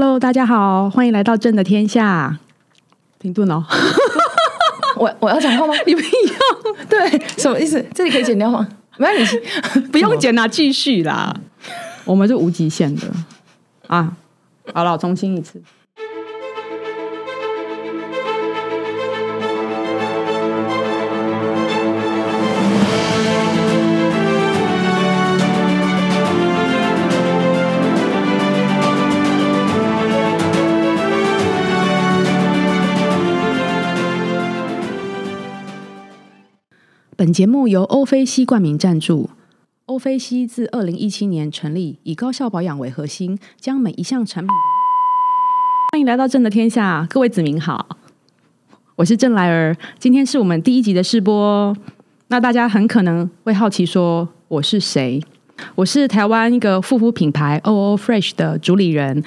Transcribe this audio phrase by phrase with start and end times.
[0.00, 2.38] Hello，大家好，欢迎来到朕的天下。
[3.18, 3.64] 停顿哦，
[4.94, 5.74] 我我要讲话吗？
[5.86, 7.84] 你不要，对，什么意思？
[7.92, 8.64] 这里可以剪掉吗？
[8.96, 9.42] 没关系，
[9.90, 11.34] 不用剪啦，继续啦。
[12.04, 13.08] 我们是无极限的
[13.88, 14.16] 啊。
[14.72, 15.60] 好了，重新一次。
[37.18, 39.28] 本节目由欧菲西冠名赞助。
[39.86, 44.50] 欧菲西自二零一七年成立，以高效保养为核心，将每一项产品。
[45.90, 47.88] 欢迎来到正的天下，各位子民好，
[48.94, 49.76] 我是郑莱儿。
[49.98, 51.76] 今天是我们第一集的试播，
[52.28, 55.20] 那大家很可能会好奇说我是谁？
[55.74, 59.24] 我是台湾一个护肤品牌 OO Fresh 的主理人，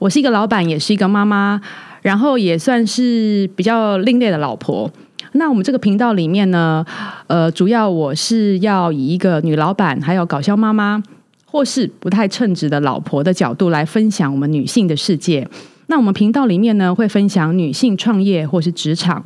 [0.00, 1.60] 我是一个老板，也是一个妈妈，
[2.02, 4.90] 然后也算是比较另类的老婆。
[5.32, 6.84] 那我们这个频道里面呢，
[7.26, 11.02] 呃，主要我是要以一个女老板，还有搞笑妈妈，
[11.44, 15.46] 或是不太称职的老婆的角度来分享我们女性的世界。
[15.88, 19.22] 那我们频道里面呢，会分享女性创业或是职场、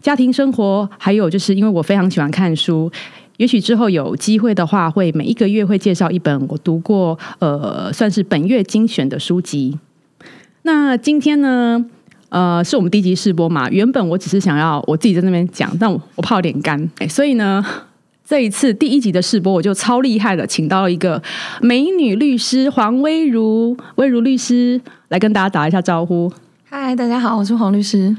[0.00, 2.90] 家庭生活，还有就是因为我非常喜欢看书，
[3.36, 9.78] 也许之后有机会的话，会每一个月会介绍一本我读过，呃，算是本月精选的书籍。
[10.62, 11.84] 那今天呢？
[12.32, 13.68] 呃，是我们第一集试播嘛？
[13.68, 17.62] 原本我只是想要我自己在那边讲，但我我怕有点干，所以呢，
[18.26, 21.22] 这一次第一集的试播我就超厉害的，请到了一个
[21.60, 26.32] 美女律师黄威如，威如律师来跟大家打一下招呼。
[26.64, 28.16] 嗨，大家好，我是黄律师。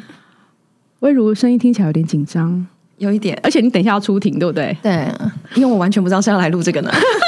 [1.00, 2.68] 威如声音听起来有点紧张，
[3.00, 4.78] 有一点，而且你等一下要出庭，对不对？
[4.84, 5.08] 对，
[5.56, 6.92] 因为我完全不知道是要来录这个呢。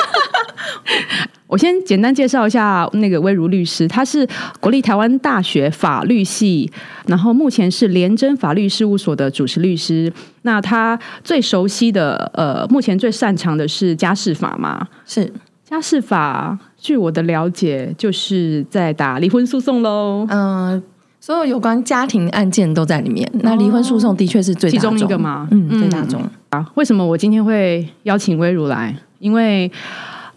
[1.55, 4.27] 我先简单介绍一下那个威如律师，他是
[4.59, 6.69] 国立台湾大学法律系，
[7.07, 10.11] 然后目前是联真法律事务所的主持律师。
[10.41, 14.85] 那他最熟悉的呃，目前最擅长的是家事法嘛？
[15.05, 15.31] 是
[15.63, 20.27] 家事法，据我的了解，就是在打离婚诉讼喽。
[20.29, 20.83] 嗯，
[21.21, 23.25] 所有有关家庭案件都在里面。
[23.35, 25.47] 那离婚诉讼的确是最其中一个吗？
[25.51, 26.69] 嗯，最大众啊。
[26.75, 28.93] 为什么我今天会邀请威如来？
[29.19, 29.71] 因为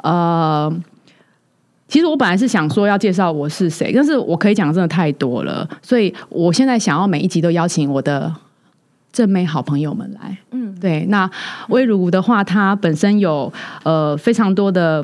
[0.05, 0.73] 呃。
[1.89, 8.31] 其实我本来是想说要介绍我是谁，但是我可以讲的真的太多了，所以我现在想要每一集都邀请我的
[9.11, 10.37] 正妹好朋友们来。
[10.51, 11.07] 嗯，对。
[11.09, 11.29] 那
[11.71, 13.51] 威如的话，她本身有
[13.85, 15.03] 呃非常多的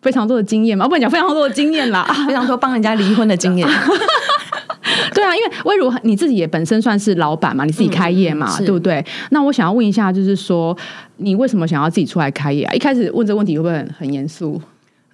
[0.00, 3.68] 非常多的经验嘛，我不能讲非常多的经验啦， 非常多帮人家离婚的经验。
[5.14, 9.04] 对啊，因为威如你自己也本身算是老板嘛，你自己开业嘛，对不对？
[9.30, 10.76] 那我想要问一下，就是说
[11.18, 12.72] 你为什么想要自己出来开业啊？
[12.72, 14.60] 一开始问这个问题会不会很很严肃？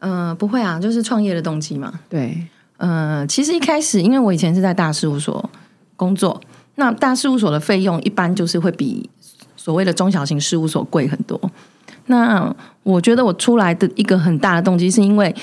[0.01, 1.93] 嗯，不会啊，就是创业的动机嘛。
[2.09, 5.51] 对，嗯，其实一开始，因为我以前是在大事务所
[5.97, 6.41] 工作，
[6.77, 9.11] 那大事务所的费用一般就是会比
[9.57, 11.41] 所谓的中小型事务所贵很多。
[12.07, 12.55] 那
[12.85, 15.35] 我觉得我出来的一个很大的动机，是因为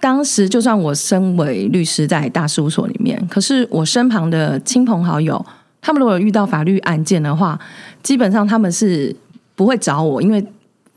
[0.00, 5.46] 当时就算我身为律师在大事务所里面，可是我身旁的亲朋好友，
[5.80, 7.56] 他们如果遇到法律案件的话，
[8.02, 9.14] 基本上他们是
[9.54, 10.44] 不会找我，因为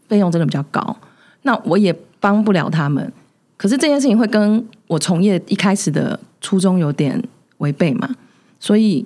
[0.07, 0.97] 费用真的比较高。
[1.43, 1.95] 那我也。
[2.23, 3.11] 帮不了他们，
[3.57, 7.21] 可是这件事情会跟我从业一开始的初衷有点
[7.57, 8.09] 违背嘛？
[8.61, 9.05] 所以，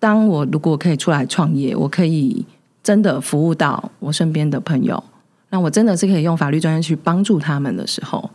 [0.00, 2.44] 当我如果可以出来创业，我可以
[2.82, 5.00] 真的服务到我身边的朋友，
[5.50, 8.28] 那我真的是可以用法律专业去帮助他们的时候，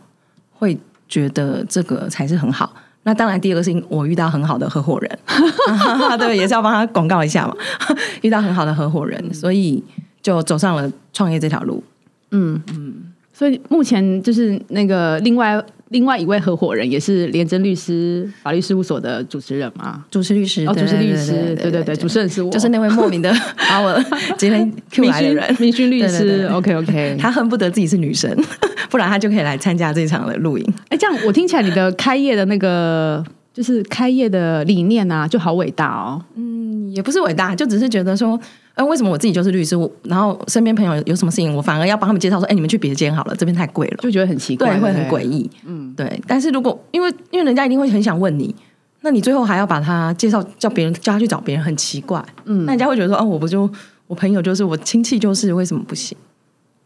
[0.54, 2.72] 会觉得这个才是很好。
[3.02, 5.18] 那当然，第二个是我遇到很好的合伙人，
[6.18, 7.54] 对，也是要帮他广告一下嘛。
[8.24, 9.84] 遇到很好的合伙人，所以
[10.22, 11.84] 就走上了创业这条路。
[12.30, 13.12] 嗯嗯。
[13.36, 20.02] 所以目前就是那个另外另外一位合伙人，也是廉政律师法律事务所的主持人嘛？
[20.10, 23.30] 主持律师哦，主持律师，对对对，主持人是我，就是那位莫名的
[23.68, 24.02] 把我
[24.38, 26.48] 今天 Q 来的人，明勋律师。
[26.50, 28.34] OK OK，他恨不得自己是女神，
[28.88, 30.74] 不然他就可以来参加这场的录影。
[30.88, 36.24] 哎，这样我听起来你的开业的那个就是开业的理念啊，就好伟大哦。
[36.36, 38.40] 嗯，也不是伟大，就只是觉得说。
[38.76, 39.74] 哎，为什么我自己就是律师？
[39.74, 45.50] 我然后身边朋友有什么事情，我反而要帮他们介绍说：“哎，你们去别间好了，这边太贵了。”就觉得很奇怪，对，会很诡异。
[45.64, 46.22] 嗯，对。
[46.26, 48.54] 但是如果因为因为人家一定会很想问你，
[49.00, 52.22] 那你最后还要把他介绍叫别人叫他去找别人，很奇怪。
[52.44, 53.68] 嗯，那人家会觉得说：“哦，我不就
[54.06, 56.16] 我朋友就是我亲戚就是为什么不行？”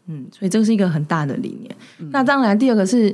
[0.07, 1.75] 嗯，所以这是一个很大的理念。
[2.11, 3.13] 那当然，第二个是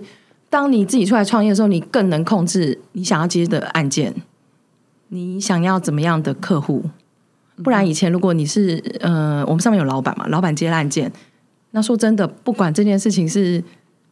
[0.51, 4.13] 当你自己出来创业的时候，你更能控制你想要接的案件，
[5.09, 6.85] 你想要怎么样的客户。
[7.63, 11.12] 不然以前如果你是呃，我们上面有老板嘛，老板接案件，
[11.71, 13.63] 那说真的，不管这件事情是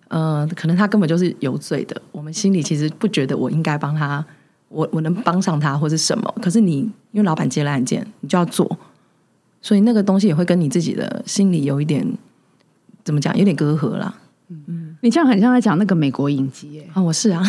[0.08, 4.24] 呃，可能他根本就是有罪的，我们心里其实不觉得我应该帮他，
[4.70, 6.80] 我我能帮上他或是什么，可是你
[7.12, 8.78] 因为老板接了案件，你就要做，
[9.62, 12.06] 所以那个东西也会跟你自己的心里有一点
[13.04, 14.14] 怎么讲，有点隔阂啦。
[14.48, 16.90] 嗯你这样很像在讲那个美国影集耶。
[16.94, 17.42] 啊，我是啊，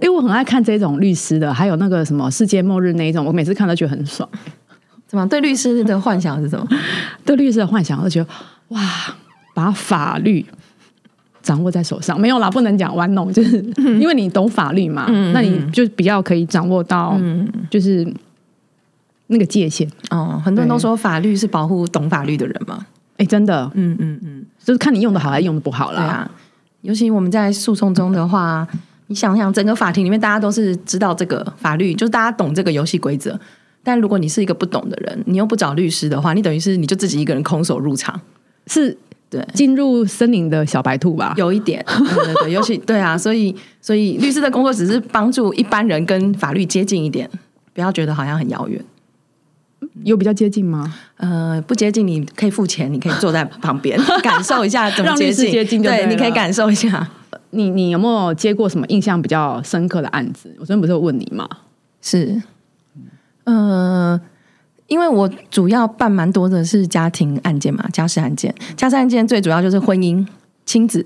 [0.02, 4.28] 为我很爱看这种律师的，还有那个什么世界末日那一种，我每次看都觉得很爽。
[5.06, 6.66] 怎么对律师的幻想是什么？
[7.24, 8.30] 对律师的幻想，我就觉得
[8.68, 8.80] 哇，
[9.54, 10.44] 把法律
[11.42, 17.18] 掌握在手上，没有啦，不能讲玩弄，就是因为你懂法律嘛，那你就比较可以掌握到，
[17.68, 18.06] 就是
[19.26, 19.88] 那个界限。
[20.10, 22.86] 哦，很多人都说法律是保护懂法律的人嘛。
[23.16, 25.98] 哎，真的，嗯嗯嗯，就是看你用的好还是用的不好啦。
[25.98, 26.30] 对啊，
[26.82, 28.66] 尤其我们在诉讼中的话，
[29.10, 33.38] 你想想，整个法庭里面大家都是知道这个法律，就是大家懂这个游戏规则。
[33.82, 38.20] 但如果你是一个不懂的人，你又不找律师的话，你等于是你就自己一个人空手入场。
[38.68, 38.96] 是
[39.28, 41.34] 对，进入森林的小白兔吧？
[41.36, 47.28] 有一点，对对对，尤其对啊，所以所以律师的工作只是帮助一般人跟法律接近一点，
[47.74, 48.80] 不要觉得好像很遥远。
[50.04, 50.94] 有比较接近吗？
[51.16, 57.08] 呃，不接近你可以付钱，你可以坐在旁边 感受一下怎么接近，对，接近对你可以感受一下。
[57.50, 60.54] 你你有没有接过什么印象比较深刻的案子？
[60.58, 61.48] 我昨天不是问你吗？
[62.00, 62.42] 是，
[63.44, 64.20] 呃，
[64.86, 68.54] 因为我主要办蛮多的是家庭案件嘛，家事案件。
[68.76, 70.26] 家事案件最主要就是婚姻、
[70.64, 71.04] 亲子，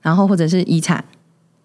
[0.00, 1.04] 然后或者是遗产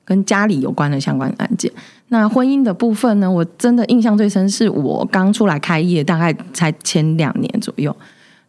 [0.03, 1.71] 跟家里有关的相关案件。
[2.09, 7.95] 那婚姻的部分呢，我真的印象最深是我刚出来开业，大概才前两年左右，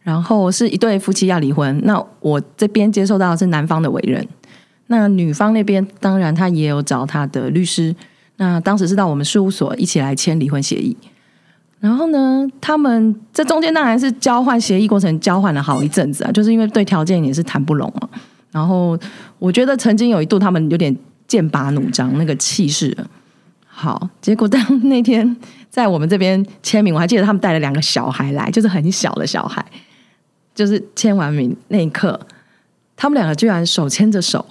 [0.01, 4.27] 然后是一对夫妻要离婚，那我这边接受到的是男方的委任，
[4.87, 7.95] 那女方那边当然他也有找他的律师。
[8.37, 10.95] 那当时是到我们事务所一起来签离婚协议，
[11.79, 18.09] 然后呢，他们这中间当然是交换协议过程，交换了好一阵子啊，就是因为对条件也是谈不拢嘛。
[18.51, 18.99] 然后
[19.39, 20.93] 我觉得曾经有一度他们有点
[21.27, 22.95] 剑拔弩张，那个气势。
[23.65, 25.35] 好，结果当那天
[25.69, 29.65] 在我们这边签名，我还记得他们带了两个小孩来，就是很小的小孩，
[30.53, 32.19] 就是签完名那一刻，
[32.97, 34.45] 他们两个居然手牵着手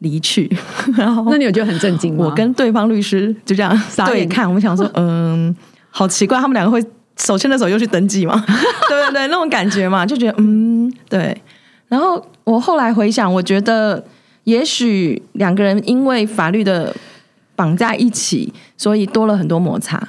[0.00, 0.50] 离去，
[0.96, 2.26] 然后那你有觉得很震惊吗？
[2.26, 5.54] 我跟对方律师就这样 傻眼对看，我们想说， 嗯，
[5.90, 6.84] 好奇怪，他们两个会
[7.16, 8.42] 手牵着手又去登记吗？
[8.88, 11.36] 对对对，那种感觉嘛，就觉得嗯，对。
[11.88, 14.02] 然后我后来回想，我觉得
[14.44, 16.94] 也许两个人因为法律的
[17.56, 20.00] 绑在一起，所以多了很多摩擦。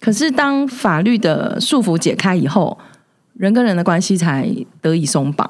[0.00, 2.76] 可是当法律的束缚解开以后，
[3.34, 4.48] 人跟人的关系才
[4.80, 5.48] 得以松绑。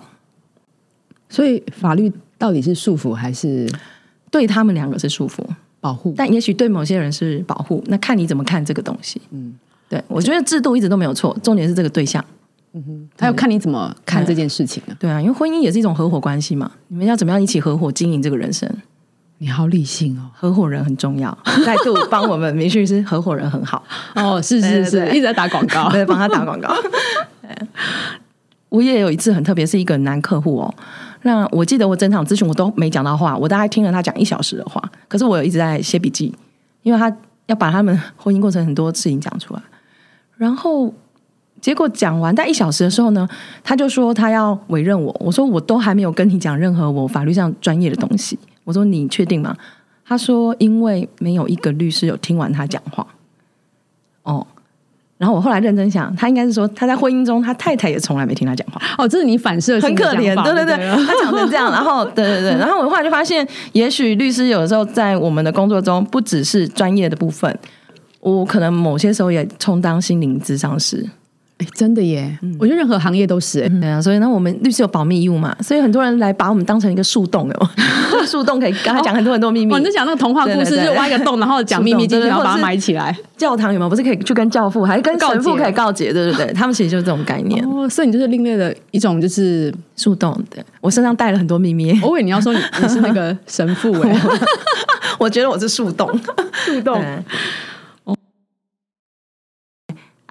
[1.32, 3.66] 所以法律到底是束缚还是
[4.30, 5.42] 对他们两个是束缚，
[5.80, 6.12] 保护？
[6.14, 9.18] 但也许对某些人是保护，那看你怎么看这个东西。
[9.30, 9.54] 嗯，
[9.88, 12.22] 对，我觉得制度一直都没有错，重点是这个对象。
[12.74, 14.92] 嗯哼还要看你怎么看这件事情啊？
[15.00, 18.68] 对啊，因为婚姻也是一种合伙关系嘛，你们要怎么样一起合伙经营这个人生？
[19.38, 20.30] 你好理性哦。
[20.34, 23.82] 合伙人很重要， 再度帮我们明旭是合伙人很好，
[24.14, 25.88] 哦，是是是，一直在打广告。
[25.92, 26.74] 对，帮他打广告。
[28.70, 30.74] 我也有一次很特别，是一个男客户哦。
[31.22, 36.34] 那我记得我整场咨询我都没讲到话，我大概听了他讲一小时的话，可是我有一直在写笔记，
[36.82, 37.14] 因为他
[37.46, 39.62] 要把他们婚姻过程很多事情讲出来。
[40.36, 40.92] 然后
[41.60, 43.28] 结果讲完在一小时的时候呢，
[43.62, 49.56] 他就说他要委任我，我说我都还没有跟你讲任何我法律上专业的东西，我说你确定吗？
[50.04, 53.06] 他说因为没有一个律师有听完他讲话。
[54.24, 54.46] 哦，
[55.22, 58.82] 然后我后来认真想，他应该是说他在婚姻中，他太太也从来没听他讲话。
[58.98, 67.56] 哦，这是你反射很可怜，对对对，他讲成这样，然后对对对， 然后我后来就发现，也许律师有的时候在我们的工作中，不只是专业的部分，
[68.18, 71.08] 我可能某些时候也充当心灵咨商师。
[71.62, 72.36] 哎，真的耶！
[72.58, 73.68] 我觉得任何行业都是哎。
[73.80, 77.68] 对啊，所以呢，我们律师有保密义务嘛，所以很多人来把我们当成一个树洞有没有
[78.12, 79.78] 就是 树洞可以跟他讲很多很多秘密哦，。
[79.78, 83.16] 你在讲那个童话故事，挖一个洞，然后讲秘密进去，然后把它埋起来。
[83.36, 83.90] 教堂有没有？
[83.90, 86.12] 不是可以去跟教父，还是跟神父可以告解？
[86.12, 87.64] 对对对，他们其实就是这种概念。
[87.66, 94.20] 哦，所以你就是另类的一种，就是树洞，对我身上带了很多秘密，我以为你要说你你是那个神父哎，
[95.18, 96.08] 我觉得我是树洞。
[96.64, 97.02] 树洞。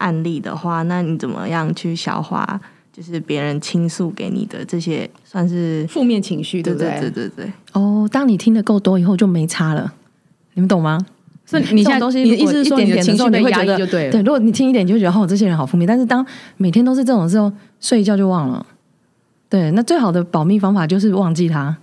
[0.02, 2.60] 对案例的话，那你怎么样去消化？
[2.94, 7.00] 就是别人倾诉给你的这些，算是负面情绪，对对不对？
[7.00, 9.94] 对对对对，哦，当你听的够多以后就没差了，
[10.56, 11.00] 你们懂吗？
[11.46, 14.12] 所以你现在东西你的意思是说你的情绪被压抑就对了。
[14.12, 15.88] 对，如果你听一点，你就觉得哦，这些人好负面。
[15.88, 16.26] 但是当
[16.58, 18.66] 每天都是这种时候，睡一觉就忘了。
[19.50, 21.78] 对，那最好的保密方法就是忘记他。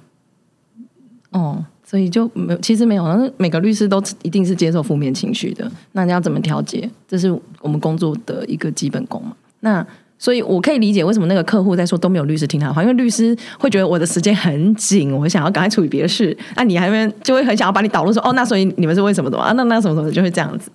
[1.31, 5.73] 哦，所以就没有，其实没有，那每个律师都一定是接受负面情绪的。
[5.93, 6.87] 那你要怎么调节？
[7.09, 9.35] 这是我们工作的一个基本功嘛。
[9.61, 9.87] 那
[10.19, 19.53] 所以我可以理解为什么那个客户在说都没有律师听他的话，因为律师会觉得我的时间很紧，我想要赶快处理别的事，那、你还没就会很想要把你导入说哦，那所以你们是为什么的啊？
[19.53, 20.71] 那那什么什么就会这样子。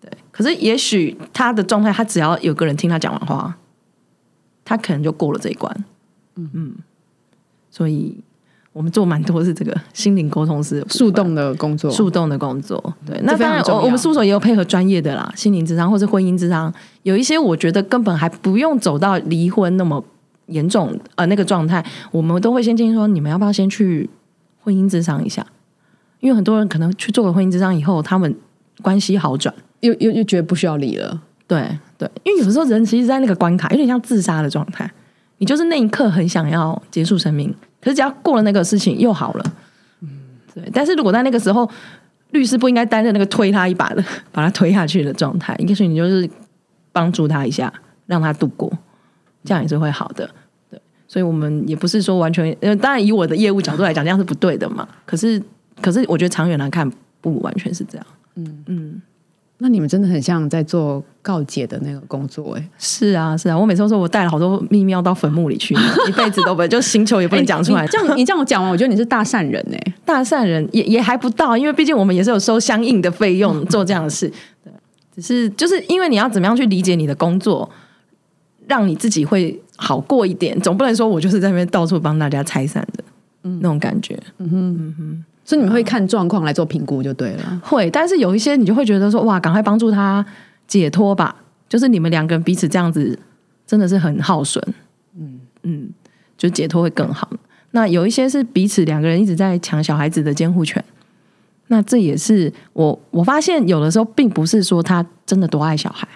[0.00, 3.56] 对，可是也许他的状态，他只要有个人听他讲完话，
[4.64, 5.84] 他可能就过了这一关。
[6.34, 6.74] 嗯嗯，
[7.70, 8.16] 所以
[8.76, 12.94] 我们做蛮多是这个心灵沟通师树洞的工作，树洞的工作。
[13.06, 16.70] 对，那当然我我们事务所也有配合专业的啦，心灵智商或是婚姻智商，
[17.02, 20.04] 有一些我觉得根本还不用走到离婚那么
[20.48, 24.10] 严重呃那个状态，我们都会先建议说，你们要不要先去
[24.60, 25.46] 婚姻智商一下？
[26.20, 28.34] 因为很多人可能去做了婚姻智商以后，他们
[28.82, 29.54] 关系好转。
[29.80, 31.18] 又又又觉得不需要理了。
[31.46, 31.66] 对
[31.96, 34.90] 对，因为有时候人其实，在那个关卡有点像自杀的状态，
[35.38, 39.52] 你就是那一刻很想要结束生命，可是只要过了那个事情又好了。
[40.00, 40.08] 嗯，
[40.54, 40.70] 对。
[40.72, 41.70] 但是如果在那个时候，
[42.30, 44.02] 律师不应该担任那个推他一把的，
[44.32, 46.28] 把他推下去的状态，应该是你就是
[46.92, 47.72] 帮助他一下，
[48.06, 48.72] 让他度过，
[49.44, 50.28] 这样也是会好的。
[50.70, 54.88] 对，所以我们也不是说完全，呃，当然以我的业务角度来讲，这样是不对的嘛。
[55.04, 55.40] 可是，
[55.80, 56.90] 可是我觉得长远来看，
[57.20, 58.06] 不完全是这样。
[59.58, 65.74] 那你们真的很像在做告解的那个工作哎、是啊，是啊，我每次都说我带了好多秘密要到坟墓里去，
[66.08, 67.88] 一辈子都不就星球也不能讲出来你。
[67.88, 74.30] 这 样你这样我讲完，我觉得你是大善人哎、大善人也也还不到，因为毕竟我们也是有收相应的费用做这样的事。
[74.62, 74.70] 对，
[75.14, 77.68] 只是就是因为你要怎么样去理解你的工作，
[78.66, 83.02] 让你自己会好过一点，总不能说我就是在那边到处帮大家拆散的，
[83.60, 84.18] 那种感觉。
[85.46, 87.62] 所以你们会看状况来做评估就对了。
[87.62, 90.26] 会，但是有一些你就会觉得说，哇，赶快帮助他
[90.66, 91.34] 解脱吧。
[91.68, 93.16] 就是你们两个人彼此这样子，
[93.64, 94.62] 真的是很耗损。
[95.16, 95.88] 嗯嗯，
[96.36, 97.30] 就解脱会更好。
[97.70, 100.84] 那有一些是彼此两个人一直在抢小孩子的监护权。
[101.68, 106.08] 那这也是我我发现有的时候并不是说他真的多爱小孩，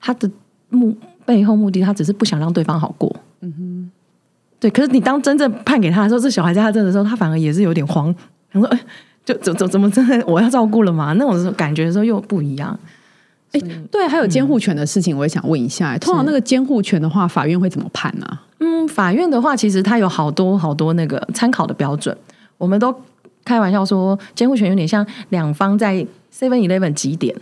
[0.00, 0.30] 他的
[0.68, 3.14] 目背后目的他只是不想让对方好过。
[3.40, 3.90] 嗯哼，
[4.58, 4.70] 对。
[4.70, 8.14] 可是你当真正判给他的时候，这小孩在他这的时候，他反而也是有点慌，
[8.52, 8.80] 想说，哎，
[9.24, 11.12] 就怎怎怎么真的我要照顾了吗？
[11.14, 12.78] 那种感觉的时候又不一样。
[13.52, 13.60] 哎、
[13.90, 18.26] 对，还有监护权的事情，我也想问一下、通常那个监护权的话，法院会怎么判呢、
[18.58, 22.14] 嗯，法院的话，其实它有好多好多那个参考的标准，
[22.58, 22.94] 我们都
[23.44, 25.94] 开玩笑说，监护权有点像两方在
[26.34, 27.34] Seven Eleven 几点，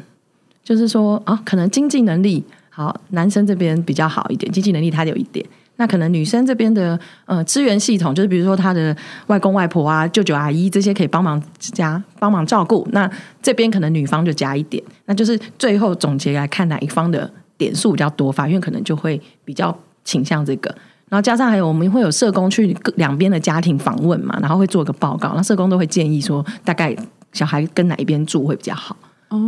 [0.63, 5.45] 就是说啊，可能经济能力好，男生这边比较好一点，经济能力他有一点。
[5.77, 13.11] 那可能女生这边的呃资源系统，就是比如说她的外公外婆啊、舅舅阿姨这些可以帮忙加帮忙照顾，那
[13.43, 17.29] 这边可能女方就加一点，那就是最后总结来看哪一方的
[17.59, 20.75] 点数比较多，法院可能就会比较倾向这个。
[21.09, 26.97] 然后加上还有我们会有社工去各两边的家庭访问嘛，然后会做一个报告，那社工都会建议说大概
[27.33, 28.97] 小孩跟哪一边住会比较好，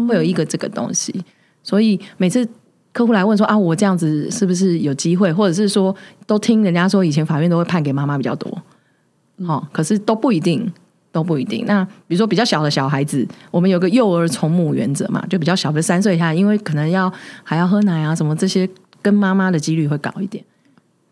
[0.09, 1.25] 会有一个这个东西。
[1.63, 2.47] 所以每次
[2.97, 5.95] 客户来问说啊，我这样子是不是有机会，或者是说
[6.27, 8.63] 都听人家说以前法院都会判给妈妈比较多，
[9.45, 10.73] 好、可是都不一定。
[11.13, 11.65] 都不一定。
[11.67, 17.11] 那比如说比较小的小孩子，我们有个幼儿从母原则嘛，就比较小的三岁以下，因为可能要
[17.43, 18.69] 还要喝奶啊什么这些，
[19.01, 20.45] 跟妈妈的几率会高一点。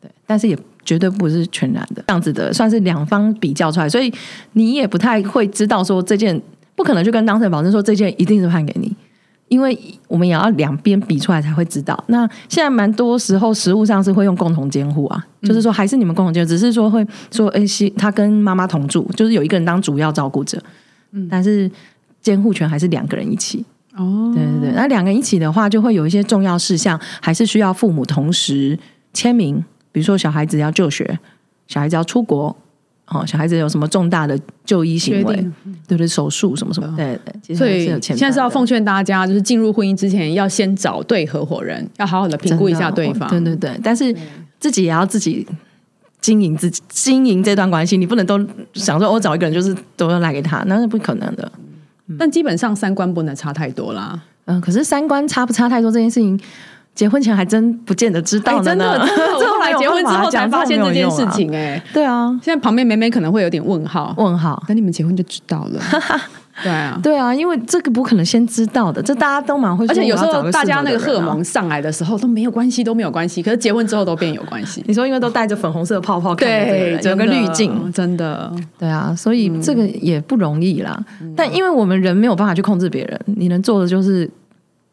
[0.03, 4.13] 对，但是也绝对不是全然的，这样子的算是两方比较出来，所以
[4.53, 6.39] 你也不太会知道说这件
[6.75, 8.95] 不可能就跟当事人保证说这件一定是判给你，
[9.55, 12.03] 因为我们也要两边比出来才会知道。
[12.09, 20.61] 那现在蛮多时候实务上是会用共同监护啊，就是说还是你们共同监护，只是说会说哎，是他跟妈妈同住，就是有一个人当主要照顾者，
[21.13, 21.71] 嗯，但是
[22.21, 23.65] 监护权还是两个人一起。
[23.97, 28.77] 哦，对对对，那两个人一起的话，就会有一些重要事项，还是需要父母同时
[29.13, 29.65] 签名。
[29.93, 31.17] 比如说，小孩子要就学，
[31.69, 32.57] 小孩子要出国，
[33.07, 43.29] 哦，小孩子有什么重大的就医行为对不，对对，手术什么什么，对对，其实所以现在是要奉劝大家，就是进入婚姻之前，要先找对合伙人，要好好的评估一下对方。
[43.29, 44.15] 对对对，但是
[44.59, 45.47] 自己也要自己
[46.21, 48.41] 经营自己经营这段关系，你不能都
[48.73, 51.53] 想说我找一个人就是都要赖给他，那是不可能的。
[52.19, 54.19] 但基本上三观不能差太多啦。
[54.47, 56.39] 嗯，可是三观差不差太多这件事情，
[56.95, 58.99] 结婚前还真不见得知道哎，真呢。
[58.99, 61.27] 的，真的， 这我后来结婚之后才发现这件事。
[61.33, 64.63] 情、哎，对啊，现在旁边美美可能会有点问号，问号。
[64.69, 65.81] 等你们结婚就知道了。
[66.63, 69.91] 对啊，对啊，因为这个不可能先知道的，这大家都蛮会说。
[69.91, 74.81] 而且有时候大家那个荷尔蒙，上来的时候都没有关系，都没有关系，可是结婚之后都变有关系。
[74.87, 78.53] 你说因为都带着粉红色的泡泡看着这个滤镜，真的。
[78.79, 80.97] 对啊，所以这个也不容易啦。
[81.35, 84.31] 但因为我们人没有办法去控制别人，你能做的就是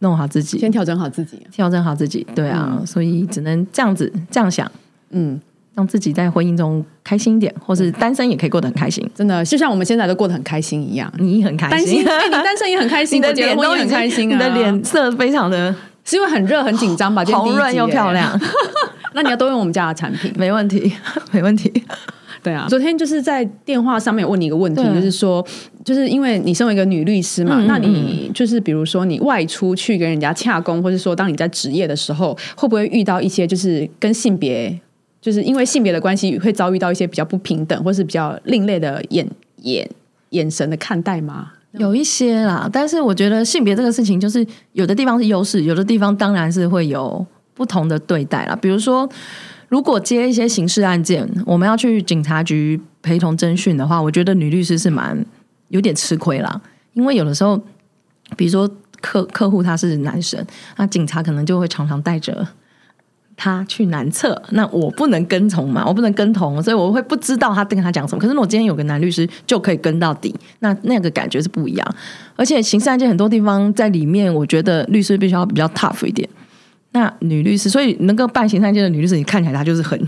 [0.01, 1.39] 弄好自己，先调整好自己。
[1.51, 2.25] 调整好自己。
[2.35, 4.69] 对啊，所以只能这样子这样想，
[5.11, 5.39] 嗯，
[5.73, 9.07] 让自己在婚姻中开心一点，或是单身也可以过得很开心。
[9.15, 11.11] 真的，就像我们现在都过得很开心一样。
[11.17, 14.33] 你很开担心，哎你单身也很开心， 你的脸都很开心啊。
[14.33, 17.23] 你的脸色非常的是因为很热很紧张吧？
[17.23, 18.11] 今天第一集红润又漂。
[18.11, 18.39] 亮。
[19.13, 20.33] 那你要多用我们家的产品。
[20.37, 20.91] 没问题，
[21.31, 21.71] 没问题。
[22.43, 25.45] 对啊，昨天就是在电话上面问你一个问题，就是说，
[25.85, 34.79] 就是因为你身为一个女律师嘛，嗯嗯那你就是比如说你外出去跟人家洽工，或者说当你在职业的时候，会不会遇到一些就是跟性别，
[35.21, 39.87] 就是因为性别的关系，会遭遇到一些比较不平等或是比较另类的眼眼
[40.29, 41.51] 眼神的看待吗？
[41.73, 47.25] 有一些啦，但是我觉得性别这个事情，就是有的地方是优势，有的地方当然是会有
[47.61, 48.55] 不同的对待啦。
[48.59, 49.07] 比如说，
[49.69, 55.23] 如果接一些刑事案件，我们要去警察局陪同侦讯的话，我觉得女律师是蛮
[55.67, 56.59] 有点吃亏啦，
[56.93, 57.61] 因为有的时候，
[58.35, 58.67] 比如说
[58.99, 60.43] 客客户他是男生，
[60.77, 62.47] 那警察可能就会常常带着。
[63.43, 68.21] 他去男厕，那我不能跟从嘛，我不能跟同，所以我会不知道他跟他讲什么。
[68.21, 71.95] 可是我今天有个男律师就可以跟到底，那那个感觉是不一样。
[72.35, 76.29] 而且刑事案件很多地方在里面，我觉得律师必须要比较 tough 一点。
[76.91, 80.07] 那女律师，所以能够办刑事案件的女律师，你看起来她就是很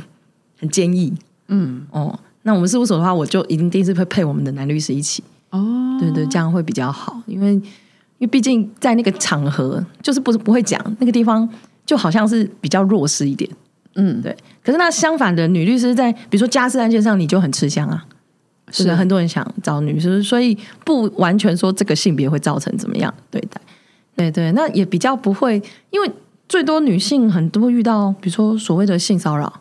[0.60, 1.14] 很坚毅。
[1.48, 5.24] 嗯，哦，那我们事务所的话，我就一定第一次会配我们的男律师一起。
[5.52, 7.62] 哦，对对，这样会比较好，因为因
[8.20, 11.48] 为毕竟在那个场合，就是不是不会讲那个地方，
[11.86, 13.50] 就好像是比较弱势一点。
[13.96, 14.36] 嗯，对。
[14.64, 18.06] 可是那相反的，女律师在比如说家事案件上，你就很吃香啊。
[18.72, 23.62] 是的，很多人想找女律师，所以不完全说这个性别会造成怎么样对待。
[24.16, 25.62] 对对，那也比较不会，
[25.92, 26.12] 因为
[26.48, 29.52] 最多女性很多遇到，比如说所谓的性骚扰，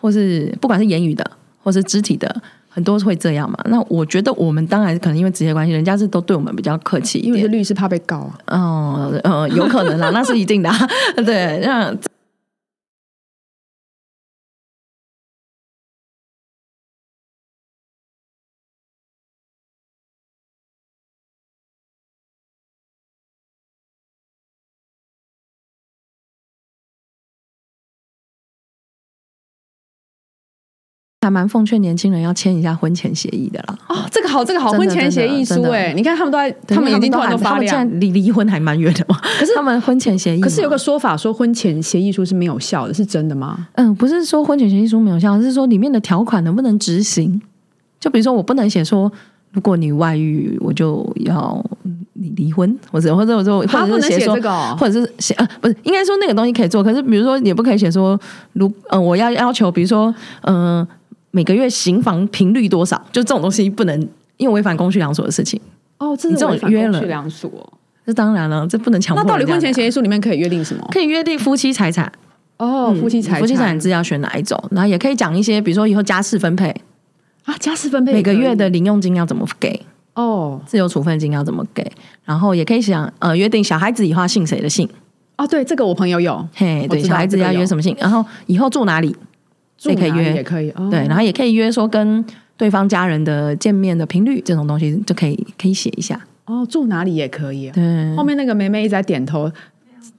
[0.00, 1.28] 或是不管是言语的，
[1.62, 3.58] 或是肢体的，很多会这样嘛。
[3.66, 7.48] 那我觉得我们当然可能因为职业关系，人家是都对我们比较客气因为是。
[7.48, 8.38] 律师怕被告啊。
[8.48, 10.76] 哦，呃，有可能啦，那是一定的啊、
[11.24, 11.94] 对，那
[31.24, 33.76] 还蛮奉劝年轻人要签一下婚前协议的啦。
[33.88, 37.90] 哦，这个好，这个好，婚前协议书哎，你看他们都在，他们眼睛突然发亮现。
[37.90, 39.18] 在离离婚还蛮远的嘛。
[39.38, 43.66] 可是他们婚前协议嘛，可是有个说法说婚前协议书是没有效的，是真的吗？
[43.74, 47.40] 嗯，不是说婚前协议书没有效，是说里面的条款能不能执行？
[47.98, 49.10] 就比如说，我不能写说，
[49.52, 51.64] 如果你外遇，我就要
[52.12, 58.18] 你离婚，或者或者我说，他不能写或者是写说这个哦，或者是写呃，不是，应该说那个东西可以做，可是比如说也不可以写说，
[58.52, 60.86] 如呃，我要要求，比如说，呃，
[61.34, 64.00] 每个月行房频率多少，就这种东西不能，
[64.36, 65.60] 因为违反公序良俗的事情。
[65.98, 66.92] 哦，这种约了。
[66.92, 67.72] 公序良俗哦。
[68.06, 69.24] 这当然了，这不能强迫。
[69.24, 70.86] 那到底婚前协议书里面可以约定什么？
[70.92, 72.12] 可以约定夫妻财产，
[72.58, 76.68] 哦，夫妻财夫妻财产产制要选哪一种，然后也可以讲一些，比如说以后家事分配，
[77.44, 79.80] 啊，家事分配每个月的零用金要怎么给，
[80.12, 80.60] 哦。
[80.66, 81.90] 自由处分金要怎么给，
[82.24, 84.88] 然后也可以想呃约定小孩子以后要姓谁的姓，
[85.38, 89.16] 哦，对，这个我朋友有，嘿，对，小孩子要约什么姓，然后以后住哪里，
[89.76, 90.88] 住这可以约也可以哦。
[90.90, 92.24] 对，然后也可以约说跟
[92.56, 97.72] 对方家人的见面的频率这种东西就可以可以写一下，哦，住哪里也可以、哦。
[97.74, 99.50] 对，后面那个梅梅一直在点头，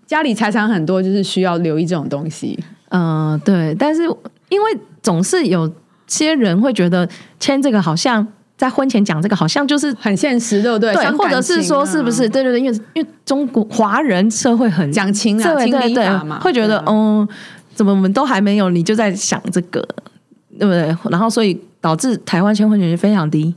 [0.05, 2.59] 家里财产很多，就是需要留意这种东西。
[2.89, 4.03] 嗯、对，但是
[4.49, 5.71] 因为总是有
[6.07, 7.07] 些人会觉得
[7.39, 8.25] 签这个好像
[8.57, 10.93] 在婚前讲这个好像就是很现实，对不对？
[10.93, 12.29] 对，伤或者是说是不是？
[12.29, 16.07] 对对对，因为因为中国华人社会很讲情啊，情对对
[16.39, 17.27] 会觉得嗯，
[17.75, 19.79] 怎么我们都还没有，你就在想这个，
[20.57, 20.95] 对不对？
[21.11, 23.53] 然后所以导致台湾签婚权是非常低，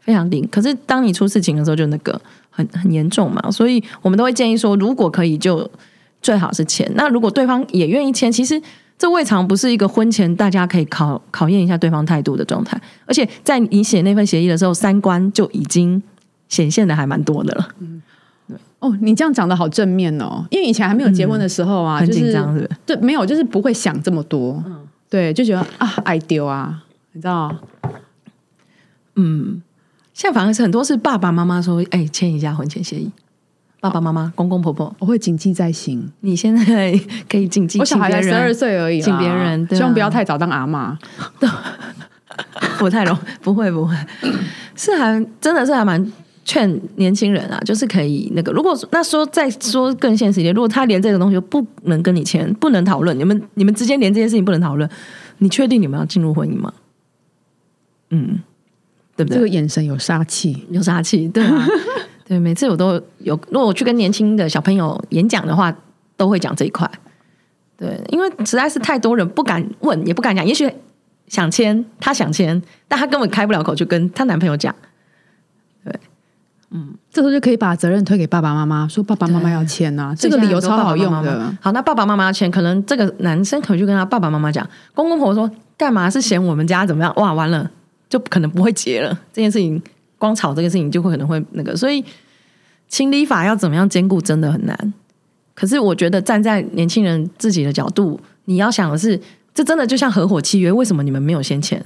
[0.00, 0.46] 非常低。
[0.48, 2.20] 可是当你出事情的时候，就那个
[2.50, 5.70] 很很严重嘛，所以我们都会建议说，如果可以就
[6.20, 6.90] 最好是签。
[6.96, 8.60] 那如果对方也愿意签，其实。
[8.98, 16.00] 这未尝不是一个婚前大家可以考考验一下对方态度的状态，而且在你写那份协议的时候，三观就已经
[16.48, 17.68] 显现的还蛮多的了，
[18.82, 22.70] 哦，你这样讲的好正面哦，因为以前还没有结婚的时候啊，很就是紧张，是不是？
[22.84, 24.62] 对，没有，就是不会想这么多，
[25.08, 27.54] 对，就觉得啊，爱丢啊，你知道？
[29.14, 29.62] 嗯
[30.12, 33.10] 现在反而是很多是爸爸妈妈说，哎、签一下婚前协议。
[33.80, 36.08] 爸爸妈妈、公公婆婆，我会谨记在心。
[36.20, 36.92] 你现在
[37.28, 40.96] 可以谨记，我小孩才十二岁而已啦，请别人希望不要太早当阿妈。
[42.78, 43.96] 不太容，不会不会，
[44.76, 46.12] 是还真的是还蛮
[46.44, 54.88] 劝年轻人啊，就是可以那个，如果那说再说更现实一点，如果他连这个东西都不能跟你签，不能讨论，你们你们之间连这件事情不能讨论，
[55.38, 56.72] 你确定你们要进入婚姻吗？
[58.10, 58.40] 嗯，
[59.16, 59.36] 对不对？
[59.36, 61.66] 这个眼神有杀气，有杀气，对啊，
[62.26, 65.74] 对，每次我都有，如果我去跟年轻的小朋友演讲的话，
[66.16, 66.90] 都会讲这一块。
[67.76, 70.46] 对，因为实在是太多人不敢问，也不敢讲。
[70.46, 70.70] 也许
[71.26, 74.74] 想签，她想签，但她根本开不了口去跟她男朋友讲。
[77.10, 81.54] 这时候就可以把责任推给爸爸妈妈，说爸爸妈妈要签啊，这个理由超好用的。
[81.60, 87.12] 好，那爸爸妈妈签，可能这个男生可能就跟他爸爸妈妈讲，公公婆婆说干嘛是嫌我们家怎么样？
[87.16, 87.70] 哇，完了，
[88.08, 89.10] 就可能不会结了。
[89.32, 89.82] 这件事情
[90.18, 92.02] 光吵这个事情就会可能会那个，所以
[92.88, 94.94] 情理法要怎么样兼顾真的很难。
[95.54, 99.20] 可是我觉得站在年轻人自己的角度，你要想的是，
[99.52, 101.84] 这真的就像合伙契约，为什么你们没有先签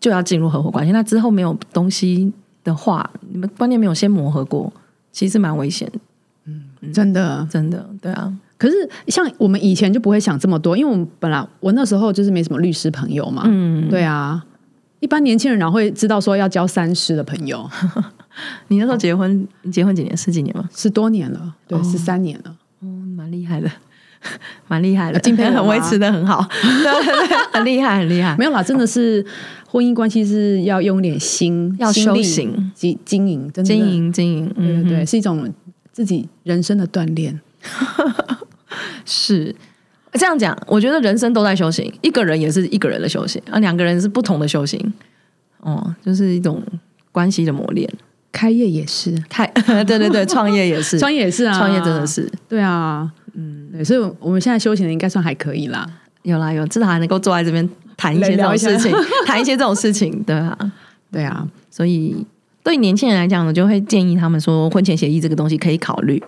[0.00, 0.90] 就要进入合伙关系？
[0.90, 2.32] 那之后没有东西
[2.64, 4.72] 的话，你们观念没有先磨合过，
[5.10, 5.98] 其实蛮危险的。
[6.92, 7.46] 真的。
[7.50, 8.74] 真的，对啊，可是
[9.06, 13.44] 像我们以前就不会想这么多，因为我们本来我那时候就是没什么律师朋友嘛。
[13.46, 14.44] 嗯，对啊，
[15.00, 17.68] 一般年轻人哪会知道说要交三师的朋友？
[18.68, 20.16] 你那时候结婚，你结婚几年？
[20.16, 20.68] 十几年吗？
[20.74, 22.56] 十多年了，对，十三年了。
[22.80, 23.70] 哦，蛮厉害的，
[24.68, 28.36] 蛮厉害的，敬佩很维持的很好，对 对对，很厉害，很厉害。
[28.38, 29.24] 没有啦，真的是
[29.68, 33.78] 婚姻关系是要用点心，要修行经经营，真的经。
[33.78, 35.52] 营经营，对对对，嗯对，是一种
[35.92, 37.40] 自己人生的锻炼。
[39.04, 39.54] 是
[40.12, 40.56] 这样讲。
[40.66, 44.92] 我觉得人生都在修行，一个人也是一个人的修行，啊，两个人是不同的修行。
[45.60, 46.62] 哦，就是一种
[47.10, 47.88] 关系的磨练。
[48.32, 49.46] 开业也是，开，
[49.84, 55.86] 对对对，创业也是，创业也是啊，创业真的是对啊，嗯，对，所以我们现在修行的应该算还可以啦。
[56.22, 58.92] 有啦有，至少还能够坐在这边谈一些这种事情，
[59.26, 60.56] 谈一些这种事情，对啊。
[61.10, 62.24] 对啊，所以
[62.62, 66.22] 对年轻人来讲，我就会建议他们说，婚前协议这个东西可以考虑。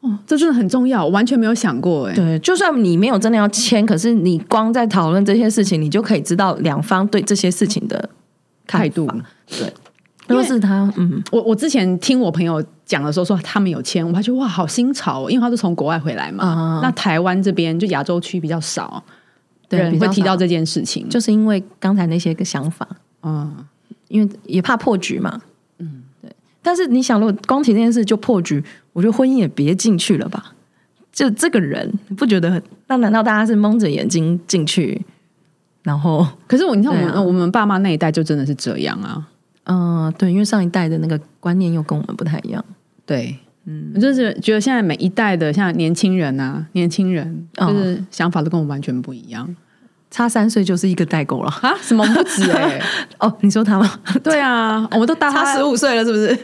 [0.00, 2.14] 哦，这真的很重要，我完全没有想过哎。
[2.14, 8.10] 对，就算你没有真的要签，可是你光在讨论这些事情，你就可以知道两方对这些事情的
[8.66, 9.16] 态度法。
[9.46, 9.72] 对，
[10.26, 16.44] 如果是他，嗯，我我之前听我朋友讲的时候，说他们有签，我还觉得哇，好新潮哦，因为他是从国外回来嘛。
[16.44, 19.02] 啊那台湾这边就亚洲区比较少
[19.68, 22.88] 对，人比较少会提到这件事情，就是因为刚才那些个想法，
[23.22, 23.54] 嗯，
[24.08, 25.40] 因为也怕破局嘛。
[25.78, 26.30] 嗯，对。
[26.62, 30.52] 但是你想，如果光提这件事就破局，我觉得婚姻也别进去了吧。
[31.12, 32.62] 就这个人，你不觉得很？
[32.88, 35.00] 那难道大家是蒙着眼睛进去？
[35.82, 39.22] 然后，可是我你看我们、啊我们爸妈那一代就真的是这样啊，
[39.64, 42.64] 嗯、对，因为上一代的那个观念又跟我们不太一样。
[43.04, 43.36] 对。
[43.66, 49.56] 嗯，我就是觉得现在每一代的像年轻人啊，年轻人哦就是想法都跟我们完全不一样
[50.10, 51.50] 差三岁就是一个代沟了。
[51.62, 51.72] 啊！
[51.80, 52.78] 什么不止哎、
[53.18, 53.90] 哦，你说他吗？
[54.22, 56.38] 对啊，我们都大他差十五岁了，是不是？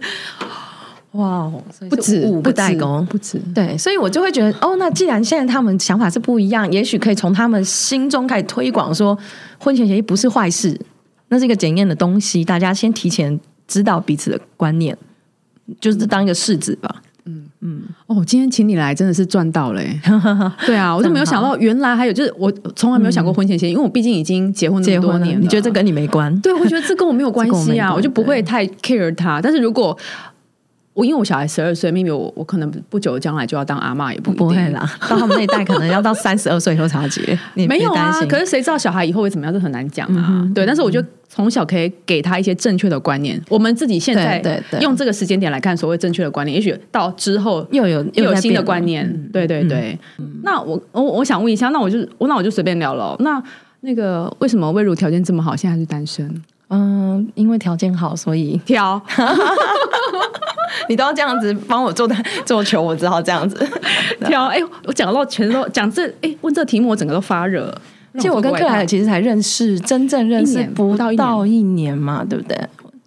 [1.13, 3.07] 哇哦，不止五个不代沟。
[3.11, 3.39] 不止。
[3.55, 9.17] 对，所以我就会觉得，哦，那既然现在他们想法是不一样，也许可以从他们心中开始推广说，
[9.59, 10.75] 婚前协议不是坏事，
[11.31, 14.97] 那是一个检验的东西，大家先提前知道彼此的观念，
[15.81, 17.03] 就是当一个试子吧。
[17.27, 20.01] 嗯嗯哦，今天请你来真的是赚到了、欸，
[20.67, 26.35] 对啊，我就没有想到原来还有，就是我从来没有想过婚前协议，因为我毕竟已经结婚那结婚了，么多年了，你觉得这跟你没关？
[26.41, 29.41] 对，我觉得这跟我没有关系啊， 我就不会太 care 他。
[29.41, 29.97] 但是如果
[30.93, 34.57] 我因为我小孩十二岁，maybe 我我可能不久的将来就要当阿嬷，也不不会。
[34.71, 39.55] 啦， 到他们那一代可能要到三十二岁以后才要结，你没有啊可是谁知道小孩以后会怎么样？
[39.55, 40.47] 这很难讲啊。
[40.55, 43.41] 对，但是我觉得从小可以给他一些正确的观念。
[43.49, 44.43] 我们自己现在
[44.81, 49.09] 用这个时间点来看所谓正确的观念，也许到之后又有又有新的观念。
[49.33, 49.99] 对对对。
[50.43, 53.15] 那我我我想问一下，那我就我那我就随便聊了。
[53.21, 53.41] 那
[53.83, 56.43] 那个为什么魏如条件这么好，现在还是单身？
[56.71, 59.01] 嗯，因为条件好，所以挑
[60.89, 63.69] 你都要这样子帮我做的 做球，我只好这样子。
[64.27, 67.73] 挑，哎、我讲到全都讲这，哎、问这题目我整个都发热。
[68.15, 72.59] 其实我跟克莱尔其实才认识，真正认识不不到一年到一年嘛，对不对？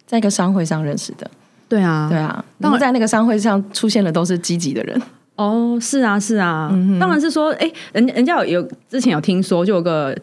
[0.06, 1.30] 在一个商会上认识的，
[1.68, 2.42] 对啊，对啊。
[2.58, 5.02] 然后在那个商会上出现的都是积极的人，
[5.36, 6.68] 哦，是啊，是啊，
[7.00, 10.16] 当然是说，哎、人人家有有之前有听说，就有个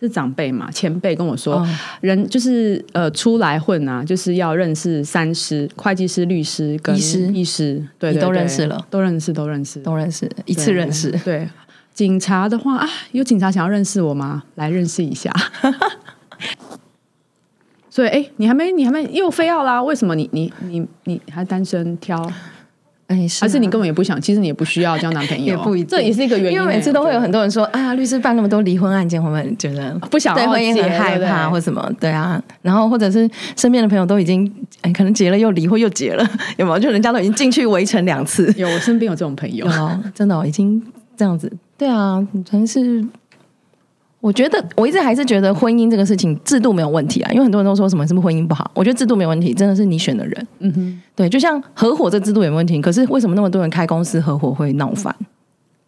[0.00, 1.68] 是长辈嘛，前辈跟我说，哦
[2.00, 11.10] 人就是呃出来混啊，就是要认识三师、会计师、律师跟医师医师，对你都认识了，都认识，都认识，都认识，一一次认识。
[11.24, 11.46] 对，
[11.92, 14.42] 警察的话啊，有警察想要认识我吗？
[14.54, 15.30] 来认识一下。
[17.90, 19.82] 所以，哎、你还没，你还没又非要啦？
[19.82, 22.24] 为什么你你你你还单身挑？
[23.10, 24.20] 哎，是是你根本也不想？
[24.20, 26.62] 其实你也不需要交男朋友， 也不一定这也是一个原因欸。
[26.62, 31.92] 因为每次都会有很多人说，哎呀，律师办那么多离婚案件，会不会觉得不想要对婚姻结很害怕或什么？
[31.98, 34.48] 对啊，然后或者是身边的朋友都已经
[34.82, 36.24] 哎，可能结了又离，或又结了，
[36.56, 36.78] 有没有？
[36.78, 40.80] 就人家都已经进去围城两次，有我身边有这种朋友有，哦，真的、哦、已经
[41.16, 41.50] 这样子。
[41.76, 43.04] 对啊，可能是
[44.20, 50.46] 我觉得我一直还是觉得婚姻这个事情制度没有问题啊，因为很多人都说什么是不是婚姻不好，我觉得制度没有问题，真的是你选的人。
[50.58, 55.14] 嗯哼，对，就像合伙这制度有问题，可是为什么那么多人开公司合伙会闹翻？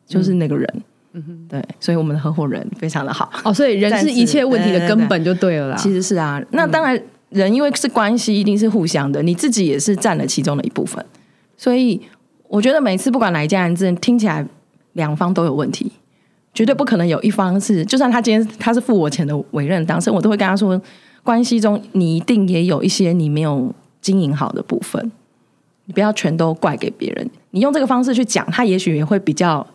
[0.06, 0.82] 就是那个人。
[1.14, 3.30] 嗯哼，对，所以我们的合伙人非常的好。
[3.44, 5.76] 哦，所以人是一切问题的根本就对了啦。
[5.76, 11.04] 其实是啊，那当然人因为是关系，一定是互相的，你自己也是占了其中的一部分，
[11.58, 12.00] 所以
[12.48, 14.46] 我觉得每次不管哪一件案子，听起来
[14.94, 15.92] 两方都有问题，
[16.54, 20.80] 绝对不可能有一方是，就算他今天他是付我钱的委任当事人，我都会跟他说，
[21.22, 25.10] 关系中你一定也有一些你没有经营好的部分，
[25.86, 29.66] 你不要全都怪给别人，你用这个方式去讲，他也许也会比较。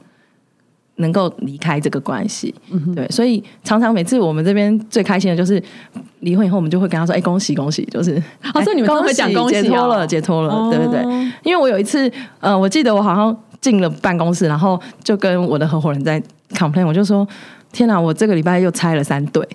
[1.00, 2.52] 能够离开这个关系，
[2.96, 5.62] 对，所以常常每次我们这边最开心的就是
[6.22, 8.16] 离婚以后，我们就会跟他说：“哎，恭喜恭喜！”就是，
[8.52, 11.00] 哦，所以你们都会讲 恭喜，解脱了，解脱了，对不对？
[11.44, 16.20] 因为我有一次，呃，我记得我好像进了办公室，然后就跟我的合伙人在
[16.52, 17.28] complain，我就说
[17.72, 19.48] ：“天哪，我这个礼拜又拆了三对。”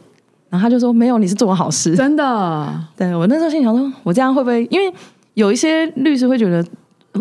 [0.50, 2.80] 然后他就说：“没有，你是做好事，真的。
[2.96, 4.66] ”对我那时候心想说：“我这样会不会？
[4.70, 4.94] 因为
[5.34, 6.64] 有一些律师会觉得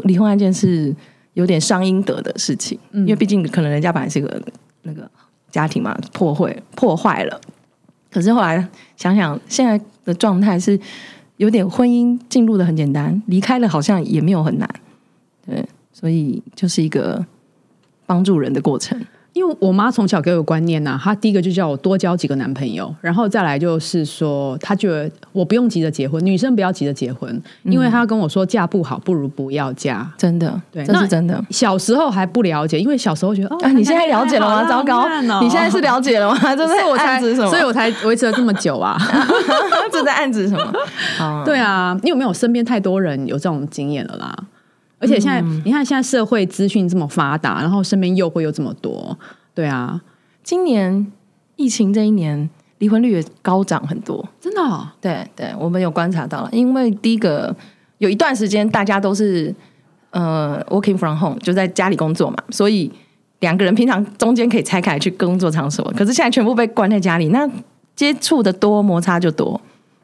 [0.04, 0.96] 离婚案件是。”
[1.34, 4.42] 有点伤阴德的事情，因为毕竟可能人家本来是个
[4.82, 5.10] 那个
[5.50, 7.40] 家庭嘛，破坏破坏了。
[8.12, 10.78] 可是后来想想，现在的状态是
[11.38, 14.70] 有点婚姻进入的很简单，离开了好像也没有很难，
[15.48, 17.26] 对，所以就是一个
[18.06, 19.00] 帮助人的过程。
[19.34, 31.42] 因为我妈从小给我观念呐，她第一个就叫我多交几个男朋友，然后再来就是说，她觉得我不用急着结婚，女生不要急着结婚，因为她跟我说嫁不好不如不要嫁，真的，对，这是真的。
[31.50, 34.66] 小时候还不了解，因为小时候觉得啊，你现在了解了吗？
[34.68, 35.08] 糟糕，
[35.42, 36.38] 你现在是了解了吗？
[36.54, 38.98] 这是我才，所以我才维持了这么久啊，
[39.92, 40.74] 这在暗指什么？
[41.46, 44.36] 对啊，你有没有身边太多人有这种经验了啦？
[45.02, 49.18] 而且现在你看，现在社会资讯这么发达，然后身边诱惑又这么多，
[49.56, 50.00] 对啊。
[50.44, 51.12] 今年
[51.56, 54.62] 疫情这一年，离婚率也高涨很多，真的。
[55.02, 56.50] 对对，我们有观察到了。
[56.52, 57.56] 因为第一个
[57.98, 59.54] 有一段时间大家都是
[60.12, 62.92] 呃 working from home，就在家里工作嘛，所以
[63.40, 67.50] 两个人平常中间可以拆开去工作场所，可是现在全部被关在家里，那
[67.96, 69.60] 接触的多，摩擦就多，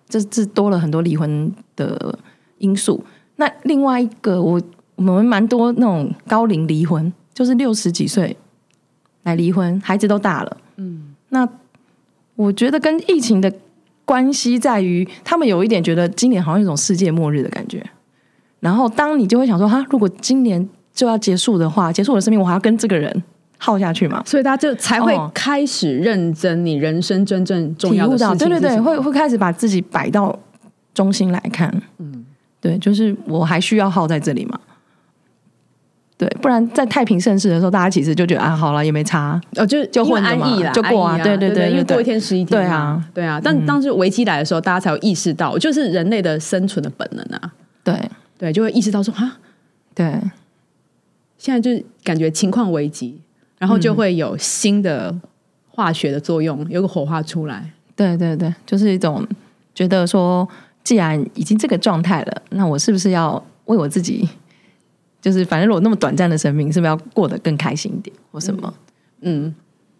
[0.10, 2.18] 这这多了很多离婚的
[2.58, 3.04] 因素。
[3.36, 4.60] 那另外一个我。
[4.98, 8.36] 我们蛮多那种高龄离婚，就是六十几岁
[9.24, 10.58] 来离婚，孩子都大了。
[10.76, 11.48] 嗯，那
[12.36, 13.52] 我觉得跟疫情的
[14.06, 17.84] 关系在于，他们有一点觉得今年好像有种世界末日的感觉。
[18.60, 23.24] 然后，当你就会想说，哈，如果今年就要结束的话，结束我的生命，我还要跟这个人
[23.60, 24.24] 耗下去嘛？
[24.26, 30.38] 所以大家就才会开始认真，你人生真正重要的事情，对对对，会会开始把自己摆到
[30.96, 31.72] 中心来看。
[32.00, 32.26] 嗯，
[32.60, 34.60] 对，就是我还需要耗在这里吗？
[36.17, 43.39] 对，不然在太平盛世的时候，大家其实就觉得啊，好了也没差，哦，就就混安逸了，就过啊，对对对，因为过一天是一天，对啊，对啊。
[43.43, 47.53] 但当时危机来的时候，大家才有意识到，就是人类的生存的本能啊，
[47.84, 47.95] 对。
[48.39, 49.39] 对，就会意识到说啊，
[49.95, 50.06] 对，
[51.39, 53.19] 现在就感觉情况危急，
[53.58, 55.12] 然后就会有新的
[55.67, 59.27] 化学的作用，有个火花出来，对对对，就是一种
[59.73, 60.47] 觉得说，
[60.84, 64.30] 既然已经这个状态了，那我是不是要为我自己？
[65.28, 68.74] 就是反正如果那么短暂的生命，是不是要过得更开心一点或什么？
[69.20, 69.54] 嗯，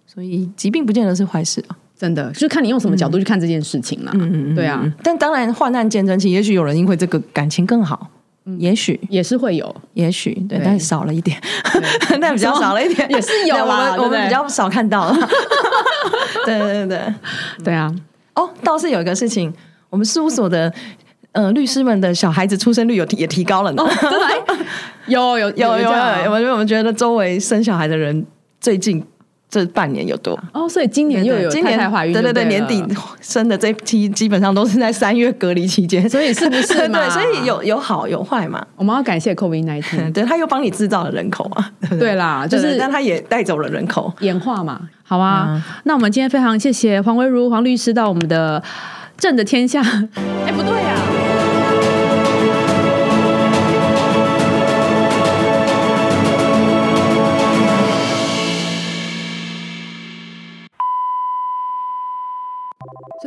[0.06, 4.12] 所以疾病不见得是坏事啊，真的，就是看你用什么角度去看这件事情啦。
[4.16, 4.90] 嗯嗯嗯，对啊。
[5.04, 8.10] 但当然，患难见真情，也许有人因为这个感情更好，
[8.58, 11.38] 也许也是会有，也许对，但少了一点，
[12.22, 15.12] 但比较少了一点，也是有啊，我们比较少看到。
[16.46, 17.14] 对对对对，
[17.66, 17.94] 对啊。
[18.36, 19.54] 哦，倒是有一个事情，
[19.90, 20.74] 我们事务所的。
[21.38, 24.66] 嗯，律师们的小孩子出生率有提也提高了呢，真的？
[25.06, 25.90] 有有有有，
[26.32, 28.26] 我我们觉得周围生小孩的人
[28.60, 29.06] 最近
[29.48, 30.38] 这半年有多。
[30.52, 32.84] 哦，所以今年又有今年怀孕，对对对，年底
[33.22, 36.74] 生的这批基本上都是在三月隔离期间，所以是不是？
[36.90, 38.66] 对，所以有有好有坏嘛。
[38.76, 44.12] 我们要感谢 COVID nineteen，对，他又帮你制造了人口啊， 对啦，就是但他也带走了人口。
[44.22, 44.82] 演化嘛。
[45.04, 48.62] 好啊，那我们今天非常谢谢黄维如黄律师到我们的
[49.18, 49.82] 正的天下，
[50.46, 50.97] 哎，不对呀。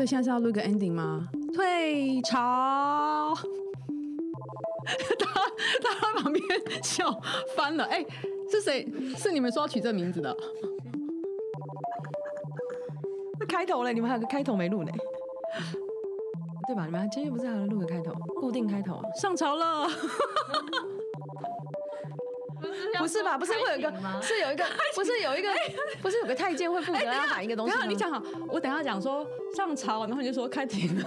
[0.00, 1.28] 所以现在是要录个 ending 吗？
[1.52, 3.34] 退潮，
[5.18, 5.42] 他
[5.82, 6.42] 他在旁边
[6.82, 7.20] 笑
[7.54, 7.84] 翻了。
[7.84, 8.02] 哎，
[8.50, 8.90] 是谁？
[9.14, 10.34] 是你们说要取这名字的？
[13.38, 13.92] 那开头嘞？
[13.92, 14.90] 你们还有个开头没录呢？
[16.66, 16.86] 对吧？
[16.86, 18.10] 你们今天不是还要录个开头？
[18.40, 19.02] 固定开头啊？
[19.20, 19.86] 上潮了。
[22.98, 23.38] 不是吧？
[23.38, 23.92] 不是会有一个？
[24.22, 24.64] 是有一个？
[24.94, 25.48] 不是有一个？
[26.02, 27.84] 不是有个太监会负责要喊一个东西吗？
[27.86, 30.90] 你讲好，我等下讲说上朝，然后你就说开庭。